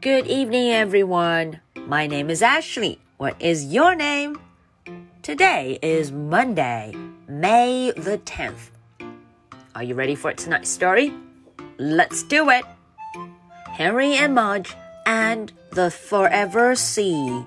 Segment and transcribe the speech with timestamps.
[0.00, 1.60] Good evening, everyone.
[1.76, 3.00] My name is Ashley.
[3.18, 4.38] What is your name?
[5.20, 6.94] Today is Monday,
[7.28, 8.70] May the 10th.
[9.74, 11.12] Are you ready for tonight's story?
[11.76, 12.64] Let's do it.
[13.76, 14.74] Henry and Mudge
[15.04, 17.44] and the Forever Sea.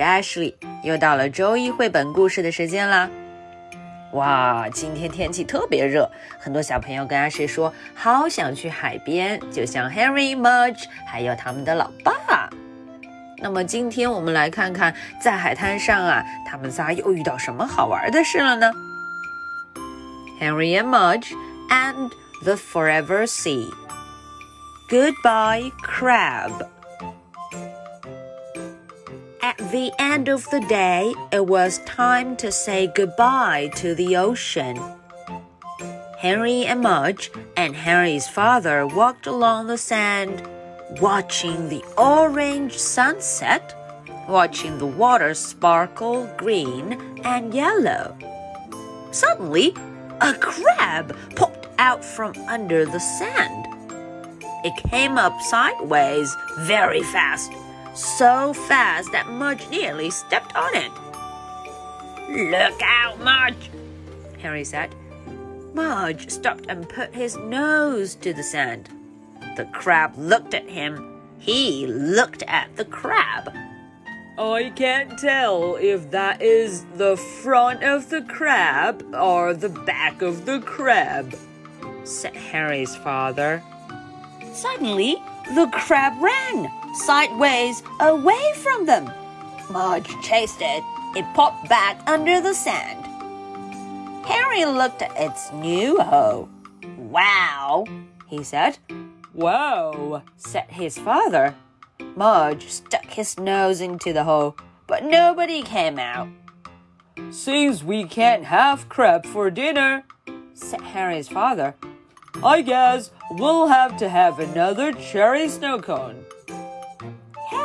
[0.00, 3.08] Ashley，又到了周一绘本故事的时间啦。
[4.12, 12.50] 哇，今天天气特别热，很多小朋友跟 Ashley 说，好想去海边，就像 Henry、Mudge 还有他们的老爸。
[13.38, 18.72] 那么今天我们来看看，在海滩上啊，他们仨又遇到什么好玩的事了呢
[20.40, 21.32] ？Henry and Mudge
[21.68, 22.10] and
[22.42, 23.70] the Forever Sea.
[24.90, 26.66] Goodbye, crab.
[29.70, 34.76] The end of the day, it was time to say goodbye to the ocean.
[36.18, 40.42] Henry and Mudge and Henry's father walked along the sand,
[41.00, 43.76] watching the orange sunset,
[44.28, 48.18] watching the water sparkle green and yellow.
[49.12, 49.76] Suddenly,
[50.20, 53.66] a crab popped out from under the sand.
[54.64, 57.52] It came up sideways very fast
[57.94, 60.90] so fast that Mudge nearly stepped on it.
[62.30, 63.70] Look out, Mudge,
[64.38, 64.94] Henry said.
[65.74, 68.88] Mudge stopped and put his nose to the sand.
[69.56, 71.20] The crab looked at him.
[71.38, 73.52] He looked at the crab.
[74.38, 80.46] I can't tell if that is the front of the crab or the back of
[80.46, 81.36] the crab,
[82.04, 83.62] said Henry's father.
[84.52, 85.16] Suddenly,
[85.54, 89.10] the crab ran sideways away from them.
[89.70, 90.82] Mudge chased it.
[91.16, 93.06] It popped back under the sand.
[94.24, 96.48] Henry looked at its new hole.
[96.96, 97.84] Wow,
[98.26, 98.78] he said.
[99.32, 101.54] Whoa, said his father.
[102.16, 104.56] Mudge stuck his nose into the hole,
[104.86, 106.28] but nobody came out.
[107.30, 110.04] Seems we can't have crab for dinner,
[110.54, 111.74] said Henry's father.
[112.42, 116.24] I guess we'll have to have another cherry snow cone.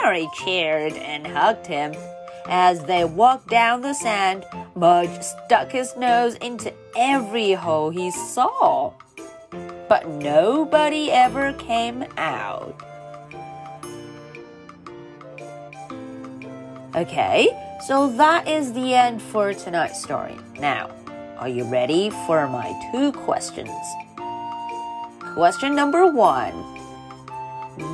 [0.06, 1.92] Henry cheered and hugged him.
[2.46, 4.46] As they walked down the sand,
[4.76, 8.94] Mudge stuck his nose into every hole he saw.
[9.90, 12.80] But nobody ever came out.
[16.96, 17.50] Okay,
[17.88, 20.36] so that is the end for tonight's story.
[20.60, 20.92] Now,
[21.40, 23.72] are you ready for my two questions?
[25.34, 26.54] Question number one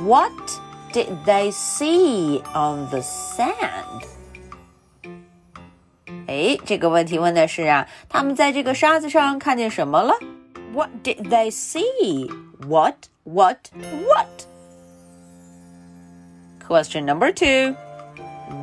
[0.04, 0.60] What
[0.93, 4.03] did they see on the sand?
[6.27, 10.13] 哎，这个问题问的是啊，他们在这个沙子上看见什么了？
[10.73, 12.29] What did they see?
[12.67, 12.95] What?
[13.23, 13.57] What?
[14.05, 14.45] What?
[16.67, 17.75] Question number two.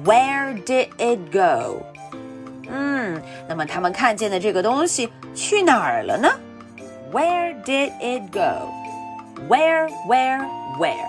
[0.05, 1.87] Where did it go?
[2.69, 6.29] 嗯，那么他们看见的这个东西去哪儿了呢？
[7.13, 8.69] Where did it go?
[9.49, 10.47] Where, where,
[10.79, 11.09] where?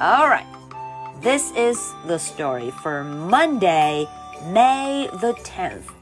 [0.00, 0.46] All right.
[1.20, 4.08] This is the story for Monday,
[4.46, 5.92] May the 10th.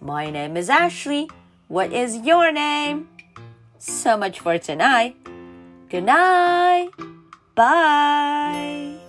[0.00, 1.28] My name is Ashley.
[1.66, 3.08] What is your name?
[3.78, 5.16] So much for tonight.
[5.88, 6.90] Good night.
[7.56, 9.03] Bye.